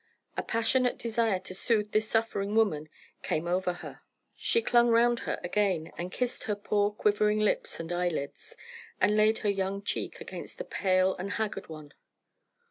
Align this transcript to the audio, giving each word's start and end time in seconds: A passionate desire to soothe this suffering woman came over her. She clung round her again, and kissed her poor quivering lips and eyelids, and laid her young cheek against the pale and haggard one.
A 0.35 0.41
passionate 0.41 0.97
desire 0.97 1.37
to 1.41 1.53
soothe 1.53 1.91
this 1.91 2.07
suffering 2.09 2.55
woman 2.55 2.89
came 3.21 3.45
over 3.45 3.71
her. 3.71 4.01
She 4.35 4.63
clung 4.63 4.87
round 4.89 5.19
her 5.29 5.39
again, 5.43 5.91
and 5.95 6.11
kissed 6.11 6.45
her 6.45 6.55
poor 6.55 6.89
quivering 6.89 7.39
lips 7.39 7.79
and 7.79 7.93
eyelids, 7.93 8.57
and 8.99 9.15
laid 9.15 9.37
her 9.45 9.49
young 9.49 9.83
cheek 9.83 10.19
against 10.19 10.57
the 10.57 10.63
pale 10.65 11.15
and 11.17 11.33
haggard 11.33 11.69
one. 11.69 11.93